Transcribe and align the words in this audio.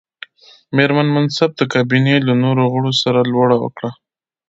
مېرمن 0.75 1.07
منصف 1.15 1.51
د 1.57 1.61
کابینې 1.73 2.15
له 2.27 2.33
نورو 2.43 2.63
غړو 2.73 2.91
سره 3.01 3.19
لوړه 3.31 3.57
وکړه. 3.59 3.89